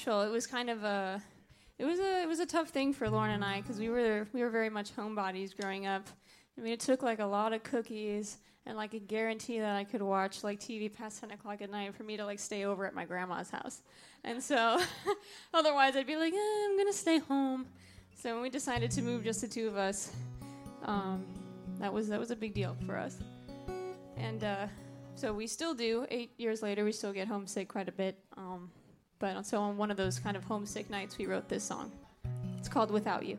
special. 0.08 0.22
It 0.22 0.30
was 0.30 0.46
kind 0.46 0.70
of 0.70 0.84
a 0.84 1.22
it 1.78 1.84
was 1.84 2.00
a 2.00 2.22
it 2.22 2.28
was 2.28 2.40
a 2.40 2.46
tough 2.46 2.68
thing 2.70 2.92
for 2.92 3.10
Lauren 3.10 3.32
and 3.32 3.44
I 3.44 3.60
because 3.60 3.78
we 3.78 3.90
were 3.90 4.26
we 4.32 4.40
were 4.42 4.50
very 4.50 4.70
much 4.70 4.96
homebodies 4.96 5.54
growing 5.54 5.86
up. 5.86 6.06
I 6.56 6.60
mean, 6.62 6.72
it 6.72 6.80
took 6.80 7.02
like 7.02 7.18
a 7.18 7.26
lot 7.26 7.52
of 7.52 7.62
cookies 7.62 8.38
and 8.66 8.76
like 8.76 8.94
a 8.94 8.98
guarantee 8.98 9.60
that 9.60 9.76
I 9.76 9.84
could 9.84 10.02
watch 10.02 10.42
like 10.42 10.60
TV 10.60 10.92
past 10.92 11.20
ten 11.20 11.30
o'clock 11.30 11.60
at 11.60 11.70
night 11.70 11.94
for 11.94 12.04
me 12.04 12.16
to 12.16 12.24
like 12.24 12.38
stay 12.38 12.64
over 12.64 12.86
at 12.86 12.94
my 12.94 13.04
grandma's 13.04 13.50
house. 13.50 13.82
And 14.24 14.42
so, 14.42 14.80
otherwise, 15.54 15.94
I'd 15.94 16.06
be 16.06 16.16
like, 16.16 16.32
eh, 16.32 16.66
I'm 16.66 16.76
gonna 16.78 16.92
stay 16.92 17.18
home. 17.18 17.66
So 18.16 18.32
when 18.32 18.42
we 18.42 18.50
decided 18.50 18.90
to 18.92 19.02
move, 19.02 19.24
just 19.24 19.42
the 19.42 19.48
two 19.48 19.68
of 19.68 19.76
us, 19.76 20.10
um, 20.84 21.24
that 21.80 21.92
was 21.92 22.08
that 22.08 22.18
was 22.18 22.30
a 22.30 22.36
big 22.36 22.54
deal 22.54 22.76
for 22.86 22.96
us. 22.96 23.18
And 24.16 24.42
uh, 24.42 24.66
so 25.14 25.34
we 25.34 25.46
still 25.46 25.74
do. 25.74 26.06
Eight 26.10 26.32
years 26.38 26.62
later, 26.62 26.84
we 26.84 26.92
still 26.92 27.12
get 27.12 27.28
homesick 27.28 27.68
quite 27.68 27.88
a 27.88 27.92
bit. 27.92 28.18
Um, 28.36 28.70
but 29.18 29.44
so 29.44 29.60
on 29.60 29.76
one 29.76 29.90
of 29.90 29.96
those 29.96 30.18
kind 30.18 30.36
of 30.36 30.44
homesick 30.44 30.90
nights, 30.90 31.18
we 31.18 31.26
wrote 31.26 31.48
this 31.48 31.64
song. 31.64 31.90
It's 32.58 32.68
called 32.68 32.90
Without 32.90 33.24
You. 33.26 33.38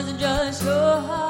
wasn't 0.00 0.18
just 0.18 0.62
your 0.64 0.72
heart. 1.02 1.29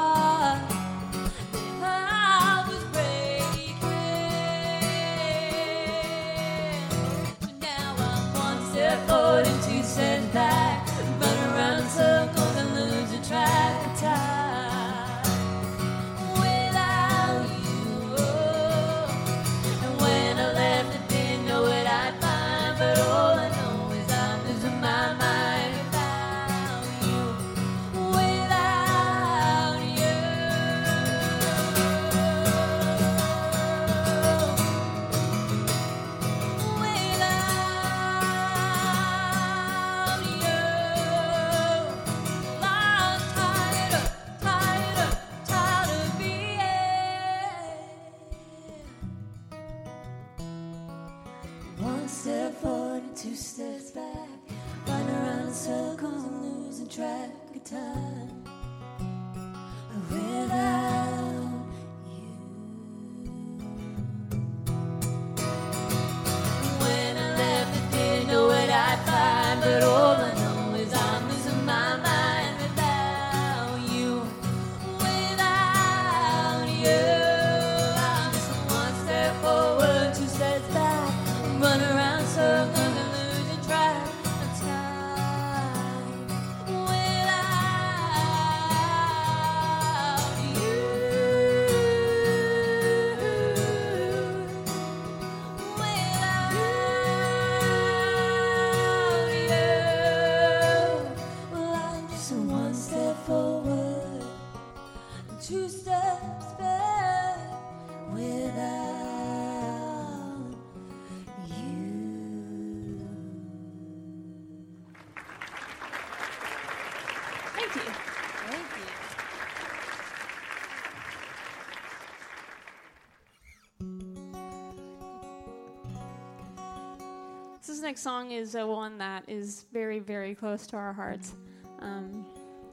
Next 127.91 128.03
song 128.03 128.31
is 128.31 128.55
uh, 128.55 128.65
one 128.65 128.97
that 128.97 129.21
is 129.27 129.65
very, 129.73 129.99
very 129.99 130.33
close 130.33 130.65
to 130.65 130.77
our 130.77 130.93
hearts. 130.93 131.35
Um, 131.79 132.25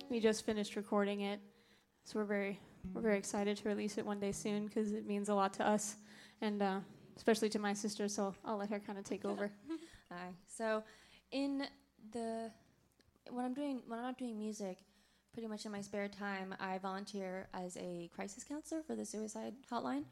we 0.08 0.20
just 0.20 0.46
finished 0.46 0.76
recording 0.76 1.22
it, 1.22 1.40
so 2.04 2.20
we're 2.20 2.24
very, 2.24 2.60
we're 2.94 3.00
very 3.00 3.18
excited 3.18 3.56
to 3.56 3.68
release 3.68 3.98
it 3.98 4.06
one 4.06 4.20
day 4.20 4.30
soon 4.30 4.66
because 4.66 4.92
it 4.92 5.08
means 5.08 5.28
a 5.28 5.34
lot 5.34 5.52
to 5.54 5.66
us, 5.66 5.96
and 6.40 6.62
uh, 6.62 6.78
especially 7.16 7.48
to 7.48 7.58
my 7.58 7.72
sister. 7.72 8.06
So 8.06 8.32
I'll 8.44 8.58
let 8.58 8.70
her 8.70 8.78
kind 8.78 8.96
of 8.96 9.04
take 9.04 9.24
over. 9.24 9.50
Hi. 10.12 10.28
So, 10.46 10.84
in 11.32 11.64
the 12.12 12.52
when 13.28 13.44
I'm 13.44 13.54
doing 13.54 13.82
when 13.88 13.98
I'm 13.98 14.04
not 14.04 14.18
doing 14.18 14.38
music, 14.38 14.78
pretty 15.32 15.48
much 15.48 15.66
in 15.66 15.72
my 15.72 15.80
spare 15.80 16.06
time, 16.06 16.54
I 16.60 16.78
volunteer 16.78 17.48
as 17.52 17.76
a 17.76 18.08
crisis 18.14 18.44
counselor 18.44 18.82
for 18.84 18.94
the 18.94 19.04
suicide 19.04 19.54
hotline. 19.68 20.04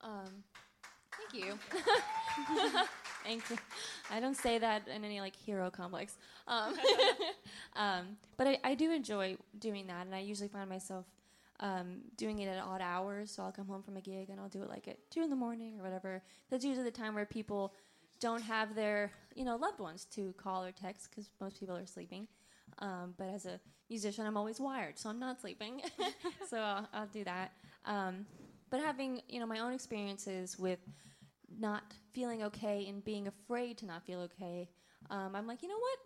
Um, 0.00 0.44
thank 1.30 1.44
you. 1.44 1.58
thank 3.22 3.50
you. 3.50 3.56
I 4.10 4.20
don't 4.20 4.36
say 4.36 4.58
that 4.58 4.88
in 4.88 5.04
any 5.04 5.20
like 5.20 5.36
hero 5.36 5.70
complex, 5.70 6.16
um, 6.46 6.74
um, 7.76 8.16
but 8.36 8.46
I, 8.46 8.58
I 8.64 8.74
do 8.74 8.90
enjoy 8.92 9.36
doing 9.58 9.86
that, 9.88 10.06
and 10.06 10.14
I 10.14 10.20
usually 10.20 10.48
find 10.48 10.68
myself 10.68 11.06
um, 11.60 12.00
doing 12.16 12.38
it 12.40 12.48
at 12.48 12.62
odd 12.62 12.80
hours. 12.80 13.30
So 13.30 13.42
I'll 13.42 13.52
come 13.52 13.66
home 13.66 13.82
from 13.82 13.96
a 13.96 14.00
gig 14.00 14.28
and 14.30 14.40
I'll 14.40 14.48
do 14.48 14.62
it 14.62 14.68
like 14.68 14.88
at 14.88 14.98
two 15.10 15.22
in 15.22 15.30
the 15.30 15.36
morning 15.36 15.78
or 15.78 15.84
whatever. 15.84 16.22
That's 16.50 16.64
usually 16.64 16.84
the 16.84 16.90
time 16.90 17.14
where 17.14 17.26
people 17.26 17.72
don't 18.18 18.42
have 18.42 18.74
their 18.74 19.12
you 19.34 19.44
know 19.44 19.56
loved 19.56 19.78
ones 19.78 20.06
to 20.06 20.32
call 20.38 20.64
or 20.64 20.72
text 20.72 21.10
because 21.10 21.30
most 21.40 21.60
people 21.60 21.76
are 21.76 21.86
sleeping. 21.86 22.26
Um, 22.78 23.14
but 23.16 23.28
as 23.28 23.46
a 23.46 23.60
musician, 23.88 24.26
I'm 24.26 24.36
always 24.36 24.60
wired, 24.60 24.98
so 24.98 25.08
I'm 25.08 25.18
not 25.18 25.40
sleeping. 25.40 25.80
so 26.48 26.58
I'll, 26.58 26.88
I'll 26.92 27.06
do 27.06 27.24
that. 27.24 27.52
Um, 27.84 28.26
but 28.70 28.80
having 28.80 29.22
you 29.28 29.40
know 29.40 29.46
my 29.46 29.60
own 29.60 29.72
experiences 29.72 30.58
with 30.58 30.80
not 31.58 31.82
feeling 32.16 32.42
okay 32.42 32.86
and 32.88 33.04
being 33.04 33.28
afraid 33.28 33.76
to 33.78 33.86
not 33.86 34.06
feel 34.06 34.20
okay, 34.20 34.68
um, 35.10 35.36
I'm 35.36 35.46
like, 35.46 35.62
you 35.62 35.68
know 35.68 35.78
what? 35.78 35.98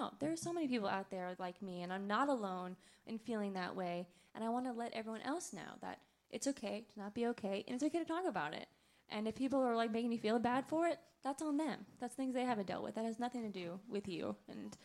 No, 0.00 0.10
there 0.18 0.32
are 0.32 0.36
so 0.36 0.52
many 0.52 0.66
people 0.66 0.88
out 0.88 1.10
there 1.10 1.36
like 1.38 1.60
me, 1.60 1.82
and 1.82 1.92
I'm 1.92 2.06
not 2.06 2.28
alone 2.28 2.76
in 3.06 3.18
feeling 3.18 3.52
that 3.52 3.76
way. 3.76 4.08
And 4.34 4.42
I 4.42 4.48
want 4.48 4.64
to 4.66 4.72
let 4.72 4.94
everyone 4.94 5.20
else 5.22 5.52
know 5.52 5.76
that 5.82 5.98
it's 6.30 6.46
okay 6.46 6.86
to 6.92 6.98
not 6.98 7.14
be 7.14 7.26
okay, 7.26 7.62
and 7.66 7.74
it's 7.74 7.84
okay 7.84 7.98
to 7.98 8.04
talk 8.04 8.24
about 8.26 8.54
it. 8.54 8.66
And 9.10 9.28
if 9.28 9.34
people 9.34 9.60
are 9.60 9.76
like 9.76 9.92
making 9.92 10.12
you 10.12 10.18
feel 10.18 10.38
bad 10.38 10.64
for 10.66 10.86
it, 10.86 10.98
that's 11.22 11.42
on 11.42 11.58
them. 11.58 11.84
That's 12.00 12.14
things 12.14 12.34
they 12.34 12.44
haven't 12.44 12.68
dealt 12.68 12.82
with. 12.82 12.94
That 12.94 13.04
has 13.04 13.18
nothing 13.18 13.42
to 13.42 13.50
do 13.50 13.80
with 13.88 14.08
you. 14.08 14.36
And 14.48 14.76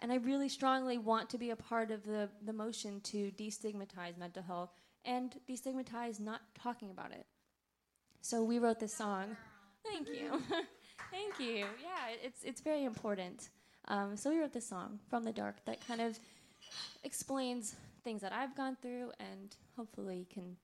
and 0.00 0.10
I 0.10 0.16
really 0.16 0.48
strongly 0.48 0.96
want 0.98 1.28
to 1.30 1.38
be 1.38 1.50
a 1.50 1.56
part 1.56 1.90
of 1.90 2.04
the 2.04 2.30
the 2.44 2.52
motion 2.52 3.00
to 3.02 3.30
destigmatize 3.32 4.18
mental 4.18 4.42
health 4.42 4.70
and 5.04 5.36
destigmatize 5.48 6.18
not 6.18 6.40
talking 6.60 6.90
about 6.90 7.12
it. 7.12 7.26
So 8.22 8.42
we 8.42 8.58
wrote 8.58 8.80
this 8.80 8.94
song. 8.94 9.36
Thank 9.84 10.08
you, 10.08 10.42
thank 11.10 11.38
you. 11.40 11.66
Yeah, 11.82 12.14
it's 12.22 12.42
it's 12.44 12.60
very 12.60 12.84
important. 12.84 13.50
Um, 13.88 14.16
so 14.16 14.30
we 14.30 14.38
wrote 14.38 14.52
this 14.52 14.68
song 14.68 15.00
from 15.08 15.24
the 15.24 15.32
dark 15.32 15.64
that 15.64 15.84
kind 15.86 16.00
of 16.00 16.18
explains 17.02 17.74
things 18.04 18.20
that 18.22 18.32
I've 18.32 18.54
gone 18.56 18.76
through 18.80 19.10
and 19.18 19.54
hopefully 19.76 20.26
can 20.32 20.56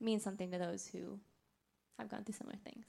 mean 0.00 0.20
something 0.20 0.50
to 0.50 0.58
those 0.58 0.86
who 0.86 1.18
have 1.98 2.08
gone 2.08 2.24
through 2.24 2.34
similar 2.34 2.56
things. 2.64 2.84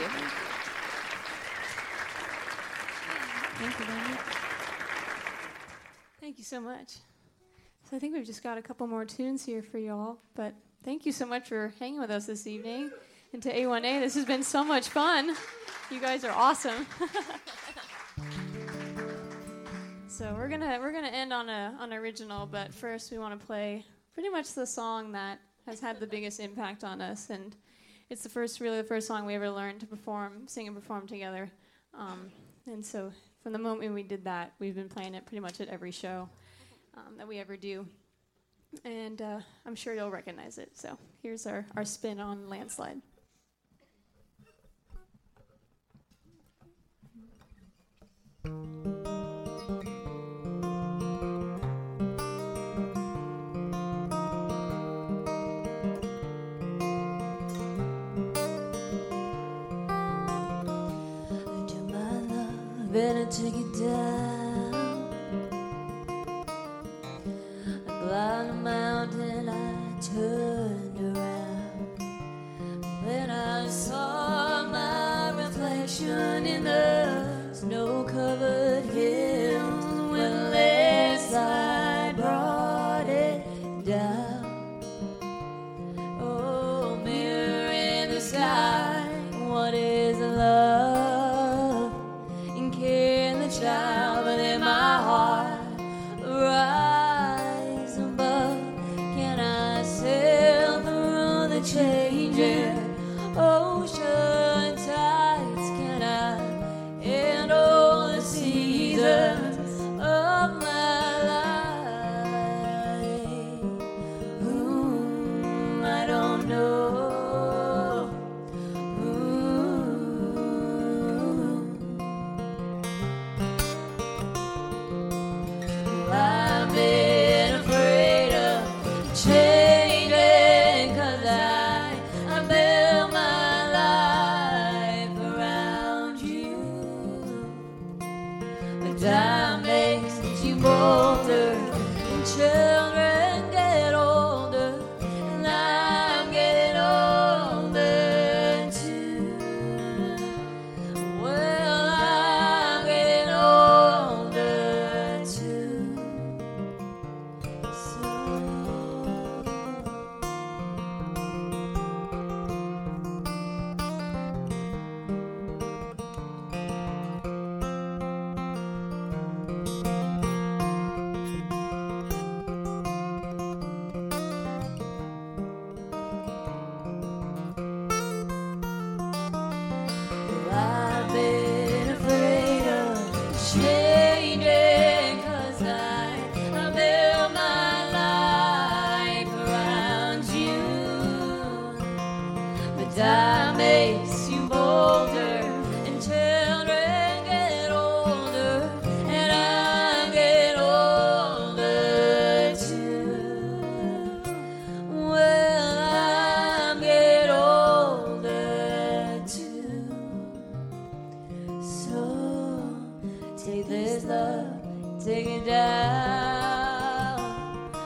You. 0.00 0.08
Thank 3.58 3.78
you. 3.78 3.84
Thank 6.20 6.38
you 6.38 6.44
so 6.44 6.60
much. 6.60 6.94
So 7.88 7.96
I 7.96 7.98
think 7.98 8.14
we've 8.14 8.24
just 8.24 8.42
got 8.42 8.56
a 8.56 8.62
couple 8.62 8.86
more 8.86 9.04
tunes 9.04 9.44
here 9.44 9.62
for 9.62 9.78
y'all, 9.78 10.18
but 10.34 10.54
thank 10.84 11.04
you 11.04 11.12
so 11.12 11.26
much 11.26 11.48
for 11.48 11.74
hanging 11.78 12.00
with 12.00 12.10
us 12.10 12.26
this 12.26 12.46
evening. 12.46 12.90
And 13.32 13.42
to 13.42 13.52
A1A, 13.52 14.00
this 14.00 14.14
has 14.14 14.24
been 14.24 14.42
so 14.42 14.64
much 14.64 14.88
fun. 14.88 15.34
You 15.90 16.00
guys 16.00 16.24
are 16.24 16.30
awesome. 16.30 16.86
so 20.08 20.32
we're 20.34 20.48
gonna 20.48 20.78
we're 20.80 20.92
gonna 20.92 21.08
end 21.08 21.32
on 21.32 21.48
a 21.48 21.76
on 21.80 21.92
original, 21.92 22.46
but 22.46 22.72
first 22.72 23.10
we 23.10 23.18
want 23.18 23.38
to 23.38 23.46
play 23.46 23.84
pretty 24.14 24.28
much 24.28 24.54
the 24.54 24.66
song 24.66 25.12
that 25.12 25.40
has 25.66 25.80
had 25.80 26.00
the 26.00 26.06
biggest 26.06 26.40
impact 26.40 26.84
on 26.84 27.00
us, 27.00 27.28
and 27.28 27.56
it's 28.10 28.22
the 28.22 28.28
first 28.28 28.60
really 28.60 28.76
the 28.76 28.84
first 28.84 29.06
song 29.06 29.24
we 29.24 29.34
ever 29.34 29.48
learned 29.48 29.80
to 29.80 29.86
perform, 29.86 30.46
sing 30.46 30.66
and 30.66 30.76
perform 30.76 31.06
together. 31.06 31.48
Um, 31.94 32.30
and 32.66 32.84
so 32.84 33.12
from 33.42 33.52
the 33.52 33.58
moment 33.58 33.94
we 33.94 34.02
did 34.02 34.24
that, 34.24 34.52
we've 34.58 34.74
been 34.74 34.88
playing 34.88 35.14
it 35.14 35.24
pretty 35.24 35.40
much 35.40 35.60
at 35.60 35.68
every 35.68 35.92
show 35.92 36.28
um, 36.94 37.16
that 37.16 37.26
we 37.26 37.38
ever 37.38 37.56
do. 37.56 37.86
And 38.84 39.22
uh, 39.22 39.40
I'm 39.64 39.74
sure 39.74 39.94
you'll 39.94 40.10
recognize 40.10 40.58
it. 40.58 40.76
So 40.76 40.98
here's 41.22 41.46
our, 41.46 41.64
our 41.76 41.84
spin 41.84 42.20
on 42.20 42.48
Landslide. 42.48 43.00
Better 63.00 63.24
take 63.30 63.54
it 63.54 63.72
down. 63.78 64.74
I 67.88 67.92
climbed 68.02 68.50
a 68.50 68.52
mountain, 68.52 69.48
I 69.48 70.00
turned 70.12 70.98
around. 71.16 71.86
When 73.06 73.30
I 73.30 73.68
saw 73.68 74.68
my 74.68 75.30
reflection 75.42 76.44
in 76.44 76.64
the 76.64 76.99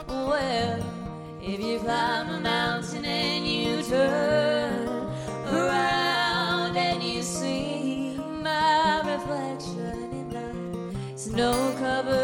Well, 0.09 0.79
if 1.43 1.61
you 1.61 1.79
climb 1.81 2.29
a 2.31 2.41
mountain 2.41 3.05
and 3.05 3.47
you 3.47 3.83
turn 3.83 4.89
around 5.53 6.77
and 6.77 7.03
you 7.03 7.23
see 7.23 8.17
my 8.43 9.03
reflection 9.05 10.11
in 10.13 10.29
the 10.31 11.19
snow-covered 11.19 12.24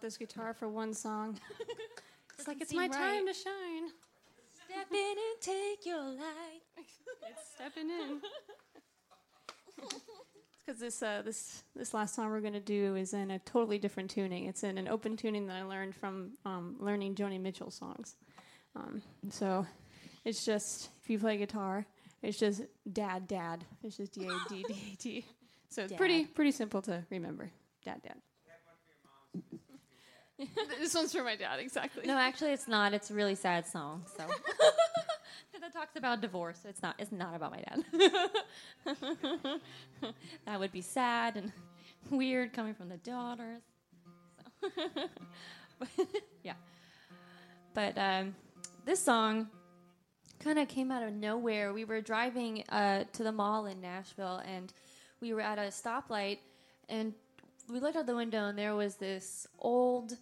this 0.00 0.16
guitar 0.16 0.54
for 0.54 0.68
one 0.68 0.94
song. 0.94 1.38
it's 2.38 2.48
like 2.48 2.60
it's 2.60 2.72
my 2.72 2.82
right. 2.82 2.92
time 2.92 3.26
to 3.26 3.32
shine. 3.34 3.88
Step 4.66 4.90
in 4.90 4.96
and 4.96 5.40
take 5.40 5.86
your 5.86 6.02
light. 6.02 6.62
It's 6.76 7.54
stepping 7.54 7.90
in. 7.90 8.20
Because 10.58 10.80
this 10.80 11.02
uh, 11.02 11.22
this 11.24 11.64
this 11.74 11.94
last 11.94 12.14
song 12.14 12.30
we're 12.30 12.40
gonna 12.40 12.60
do 12.60 12.94
is 12.96 13.14
in 13.14 13.30
a 13.30 13.38
totally 13.38 13.78
different 13.78 14.10
tuning. 14.10 14.44
It's 14.44 14.62
in 14.64 14.76
an 14.76 14.86
open 14.86 15.16
tuning 15.16 15.46
that 15.46 15.56
I 15.56 15.62
learned 15.62 15.94
from 15.94 16.32
um, 16.44 16.76
learning 16.78 17.14
Joni 17.14 17.40
Mitchell 17.40 17.70
songs. 17.70 18.16
Um, 18.76 19.00
so 19.30 19.66
it's 20.24 20.44
just 20.44 20.90
if 21.02 21.08
you 21.08 21.18
play 21.18 21.38
guitar, 21.38 21.86
it's 22.22 22.38
just 22.38 22.62
dad 22.92 23.26
dad. 23.26 23.64
It's 23.82 23.96
just 23.96 24.12
D 24.12 24.26
A 24.26 24.48
D 24.48 24.64
D 24.68 24.74
A 24.92 24.96
D. 25.02 25.26
So 25.70 25.84
it's 25.84 25.94
pretty 25.94 26.26
pretty 26.26 26.52
simple 26.52 26.82
to 26.82 27.04
remember. 27.10 27.50
Dad 27.84 28.02
dad. 28.02 28.16
this 30.80 30.94
one's 30.94 31.12
for 31.12 31.24
my 31.24 31.36
dad, 31.36 31.58
exactly. 31.58 32.06
No, 32.06 32.16
actually, 32.16 32.52
it's 32.52 32.68
not. 32.68 32.94
It's 32.94 33.10
a 33.10 33.14
really 33.14 33.34
sad 33.34 33.66
song. 33.66 34.04
So 34.16 34.24
that 35.60 35.72
talks 35.72 35.96
about 35.96 36.20
divorce. 36.20 36.60
It's 36.64 36.80
not. 36.82 36.94
It's 36.98 37.10
not 37.10 37.34
about 37.34 37.50
my 37.50 37.60
dad. 37.60 37.84
that 40.46 40.60
would 40.60 40.70
be 40.70 40.80
sad 40.80 41.36
and 41.36 41.52
weird 42.10 42.52
coming 42.52 42.74
from 42.74 42.88
the 42.88 42.98
daughters. 42.98 43.62
So. 44.60 46.04
yeah, 46.42 46.54
but 47.74 47.96
um, 47.96 48.34
this 48.84 49.00
song 49.00 49.48
kind 50.38 50.58
of 50.58 50.68
came 50.68 50.90
out 50.90 51.02
of 51.02 51.12
nowhere. 51.12 51.72
We 51.72 51.84
were 51.84 52.00
driving 52.00 52.64
uh, 52.68 53.04
to 53.12 53.24
the 53.24 53.32
mall 53.32 53.66
in 53.66 53.80
Nashville, 53.80 54.42
and 54.46 54.72
we 55.20 55.34
were 55.34 55.40
at 55.40 55.58
a 55.58 55.62
stoplight, 55.62 56.38
and 56.88 57.12
we 57.68 57.80
looked 57.80 57.96
out 57.96 58.06
the 58.06 58.16
window, 58.16 58.46
and 58.46 58.58
there 58.58 58.74
was 58.74 58.96
this 58.96 59.46
old 59.58 60.16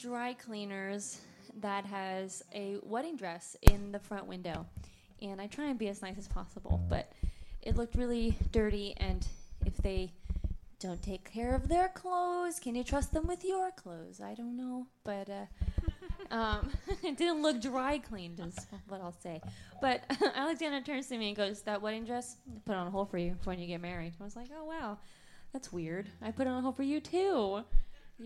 dry 0.00 0.34
cleaners 0.34 1.20
that 1.60 1.84
has 1.84 2.42
a 2.54 2.76
wedding 2.82 3.16
dress 3.16 3.56
in 3.62 3.92
the 3.92 3.98
front 3.98 4.26
window. 4.26 4.66
And 5.20 5.40
I 5.40 5.46
try 5.46 5.66
and 5.66 5.78
be 5.78 5.88
as 5.88 6.02
nice 6.02 6.18
as 6.18 6.28
possible, 6.28 6.80
but 6.88 7.12
it 7.62 7.76
looked 7.76 7.94
really 7.94 8.36
dirty. 8.50 8.94
And 8.96 9.26
if 9.64 9.76
they 9.76 10.12
don't 10.80 11.02
take 11.02 11.30
care 11.30 11.54
of 11.54 11.68
their 11.68 11.88
clothes, 11.88 12.58
can 12.58 12.74
you 12.74 12.82
trust 12.82 13.12
them 13.12 13.26
with 13.26 13.44
your 13.44 13.70
clothes? 13.70 14.20
I 14.20 14.34
don't 14.34 14.56
know, 14.56 14.86
but 15.04 15.28
uh, 15.30 15.46
um, 16.34 16.70
it 17.04 17.16
didn't 17.16 17.42
look 17.42 17.60
dry 17.60 17.98
cleaned, 17.98 18.40
is 18.40 18.56
what 18.88 19.00
I'll 19.00 19.16
say. 19.20 19.40
But 19.80 20.02
Alexander 20.34 20.80
turns 20.80 21.06
to 21.08 21.18
me 21.18 21.28
and 21.28 21.36
goes, 21.36 21.62
"That 21.62 21.80
wedding 21.80 22.04
dress, 22.04 22.36
I 22.52 22.58
put 22.64 22.74
on 22.74 22.88
a 22.88 22.90
hole 22.90 23.04
for 23.04 23.18
you 23.18 23.36
for 23.42 23.50
when 23.50 23.60
you 23.60 23.68
get 23.68 23.80
married." 23.80 24.14
I 24.20 24.24
was 24.24 24.34
like, 24.34 24.48
"Oh 24.56 24.64
wow, 24.64 24.98
that's 25.52 25.72
weird. 25.72 26.08
I 26.20 26.32
put 26.32 26.48
on 26.48 26.58
a 26.58 26.60
hole 26.62 26.72
for 26.72 26.82
you 26.82 26.98
too." 26.98 27.62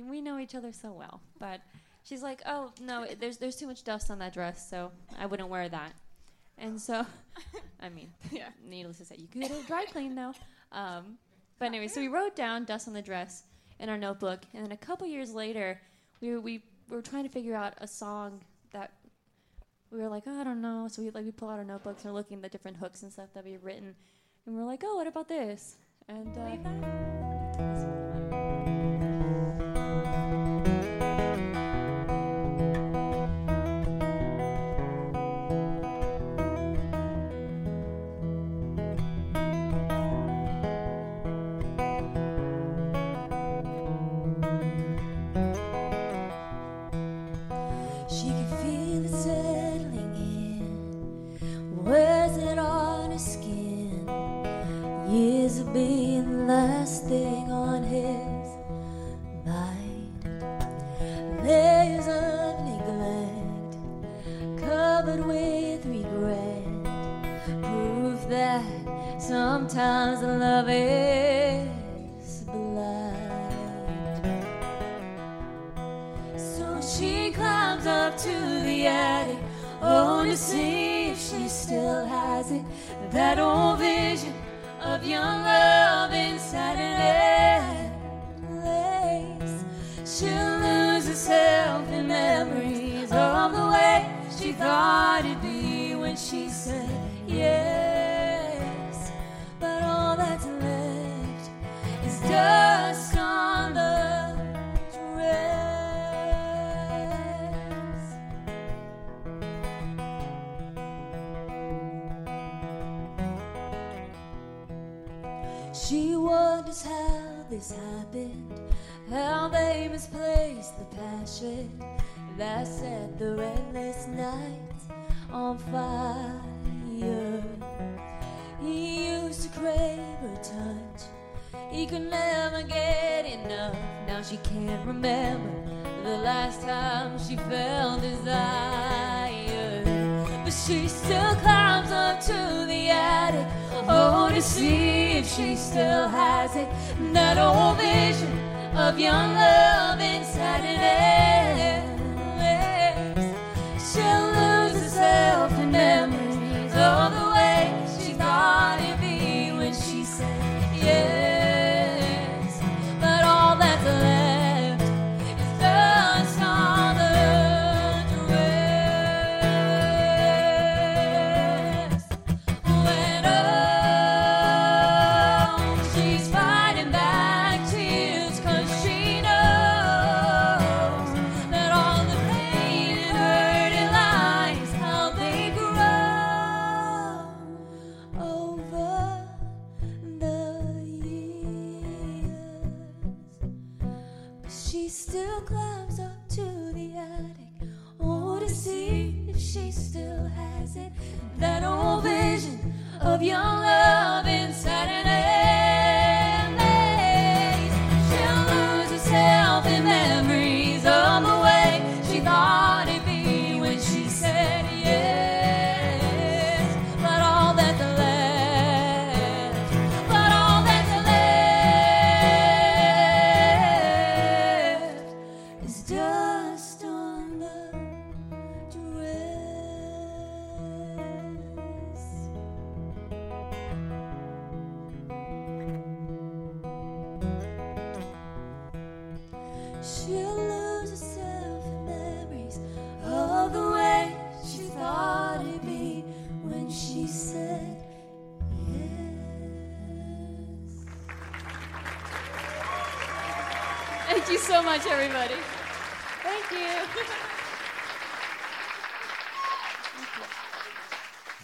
We 0.05 0.21
know 0.21 0.39
each 0.39 0.55
other 0.55 0.73
so 0.73 0.93
well. 0.93 1.21
But 1.39 1.61
she's 2.05 2.23
like, 2.23 2.43
"Oh 2.47 2.73
no, 2.81 3.07
there's 3.19 3.39
there's 3.39 3.57
too 3.57 3.67
much 3.67 3.85
dust 3.85 4.11
on 4.11 4.19
that 4.21 4.33
dress, 4.35 4.69
so 4.69 4.91
I 5.19 5.27
wouldn't 5.27 5.49
wear 5.49 5.69
that." 5.69 5.93
And 6.59 6.81
so, 6.81 7.05
I 7.81 7.89
mean, 7.91 8.11
Yeah. 8.33 8.49
needless 8.67 8.99
to 8.99 9.05
say, 9.05 9.17
you 9.19 9.29
could 9.29 9.43
get 9.43 9.51
it 9.51 9.67
dry 9.67 9.85
clean 9.93 10.15
though. 10.15 10.33
Um, 10.73 11.19
but 11.59 11.67
anyway, 11.67 11.89
so 11.89 12.01
we 12.01 12.09
wrote 12.09 12.35
down 12.37 12.65
dust 12.65 12.89
on 12.89 12.95
the 12.95 13.03
dress 13.03 13.43
in 13.79 13.89
our 13.89 13.99
notebook, 13.99 14.41
and 14.55 14.65
then 14.65 14.73
a 14.73 14.77
couple 14.77 15.07
years 15.07 15.35
later, 15.35 15.79
we 16.21 16.31
were, 16.33 16.41
we 16.41 16.63
were 16.89 17.03
trying 17.03 17.25
to 17.25 17.29
figure 17.31 17.55
out 17.55 17.75
a 17.79 17.87
song 17.87 18.41
that 18.73 18.93
we 19.91 20.01
were 20.01 20.09
like, 20.09 20.23
oh, 20.27 20.41
I 20.41 20.45
don't 20.45 20.61
know. 20.63 20.89
So 20.91 21.03
we 21.03 21.11
like 21.11 21.25
we 21.25 21.31
pull 21.31 21.51
out 21.51 21.59
our 21.59 21.65
notebooks 21.65 22.05
and 22.05 22.13
we're 22.13 22.19
looking 22.19 22.39
at 22.39 22.43
the 22.43 22.49
different 22.49 22.79
hooks 22.79 23.03
and 23.03 23.13
stuff 23.13 23.29
that 23.35 23.45
we've 23.45 23.63
written, 23.65 23.95
and 24.47 24.57
we're 24.57 24.65
like, 24.65 24.83
oh, 24.85 24.97
what 24.97 25.07
about 25.07 25.29
this? 25.29 25.77
And 26.09 26.37
uh, 26.39 27.46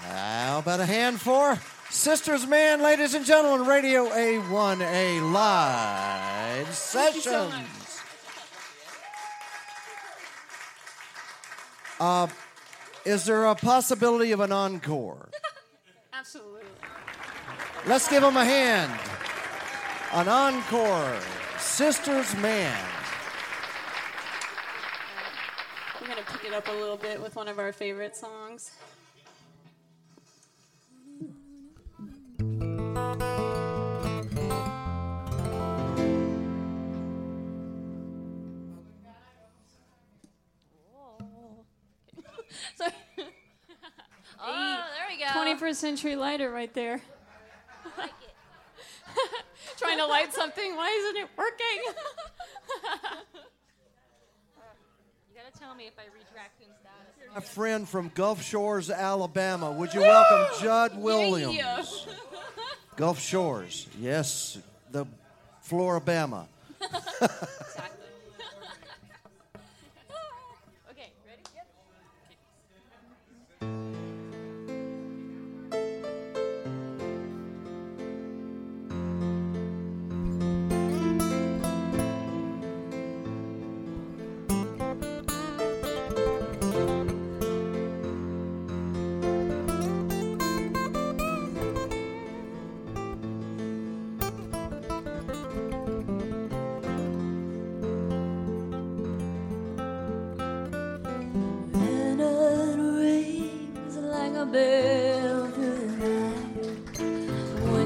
How 0.00 0.58
about 0.58 0.80
a 0.80 0.86
hand 0.86 1.20
for 1.20 1.58
Sisters 1.90 2.46
Man, 2.46 2.82
ladies 2.82 3.14
and 3.14 3.24
gentlemen, 3.24 3.66
Radio 3.66 4.08
A1A 4.08 5.32
live 5.32 6.74
sessions. 6.74 7.24
so. 7.24 7.52
Uh, 12.00 12.26
is 13.04 13.24
there 13.26 13.44
a 13.44 13.54
possibility 13.54 14.32
of 14.32 14.40
an 14.40 14.52
encore? 14.52 15.28
Absolutely. 16.12 16.62
Let's 17.86 18.08
give 18.08 18.22
them 18.22 18.36
a 18.36 18.44
hand. 18.44 18.92
An 20.12 20.28
encore, 20.28 21.18
Sisters 21.58 22.34
Man. 22.36 22.78
We're 26.00 26.06
going 26.06 26.18
to 26.18 26.32
pick 26.32 26.41
it 26.52 26.56
up 26.56 26.68
a 26.68 26.72
little 26.72 26.98
bit 26.98 27.22
with 27.22 27.36
one 27.36 27.48
of 27.48 27.58
our 27.58 27.72
favorite 27.72 28.14
songs. 28.14 28.72
Sorry. 42.76 42.92
oh, 44.40 44.84
there 44.94 45.06
we 45.08 45.16
go. 45.18 45.24
21st 45.26 45.74
Century 45.74 46.14
Lighter 46.16 46.50
right 46.50 46.74
there. 46.74 47.00
Trying 49.78 49.98
to 49.98 50.06
light 50.06 50.34
something. 50.34 50.76
Why 50.76 50.88
isn't 50.88 51.16
it 51.22 51.28
working? 51.36 51.82
You 55.62 55.68
gotta 55.68 55.68
tell 55.68 55.74
me 55.74 55.86
if 55.86 55.98
I 55.98 56.04
reach 56.14 56.26
raccoon 56.34 56.74
status. 56.80 57.36
A 57.36 57.40
friend 57.40 57.88
from 57.88 58.10
Gulf 58.14 58.42
Shores, 58.42 58.90
Alabama. 58.90 59.70
Would 59.70 59.94
you 59.94 60.00
welcome 60.00 60.46
Judd 60.60 61.00
Williams? 61.00 61.56
Yeah. 61.56 61.84
Gulf 62.96 63.20
Shores, 63.20 63.86
yes, 64.00 64.58
the 64.90 65.06
Florabama. 65.62 66.48
Exactly. 66.80 67.28
okay, 70.90 71.12
ready? 71.26 71.42
Yep. 71.54 71.66
And 73.60 74.01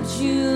you 0.06 0.55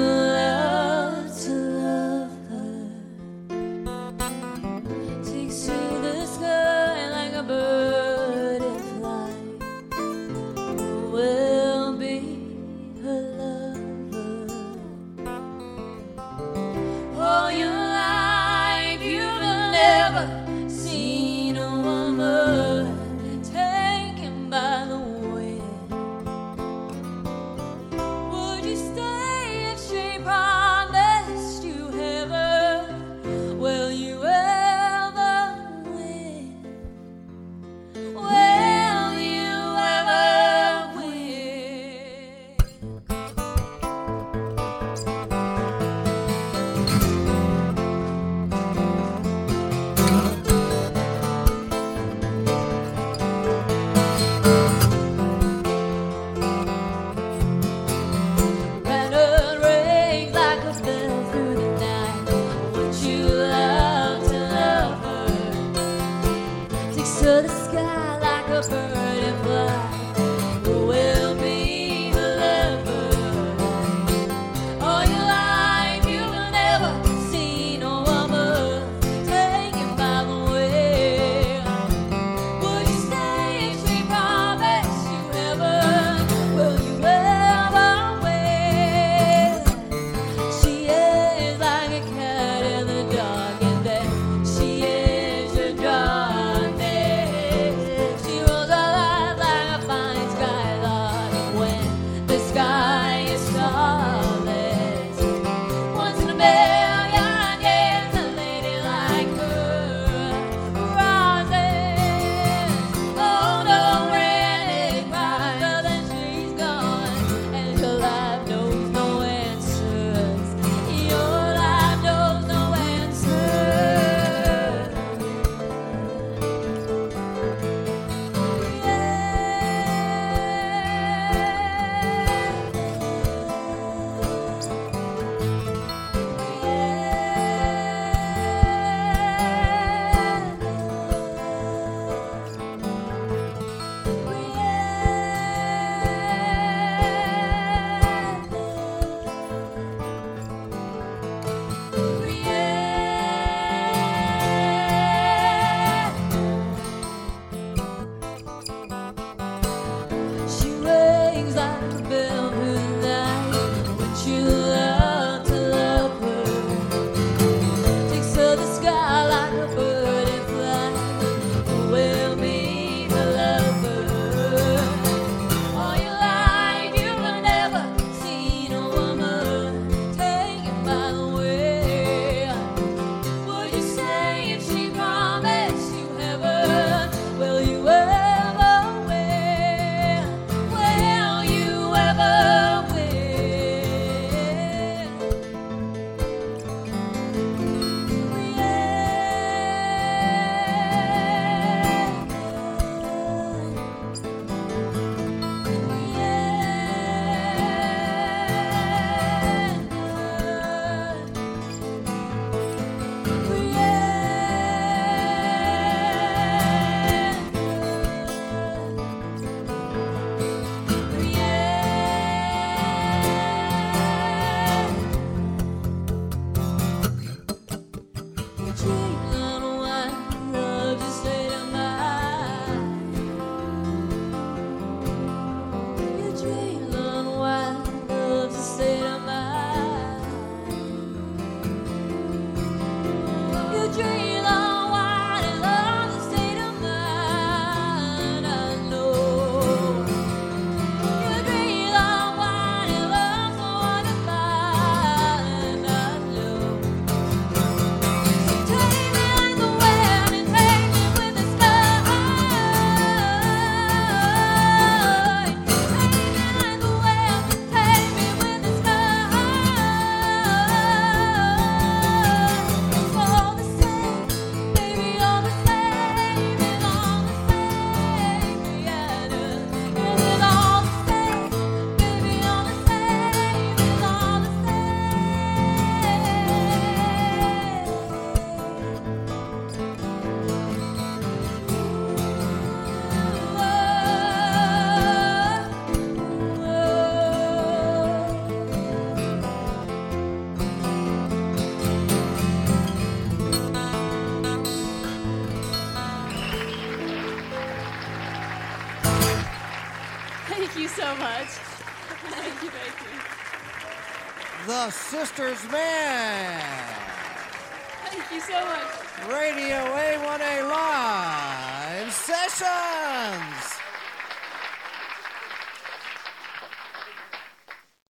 Sisters 315.20 315.70
Man. 315.70 316.59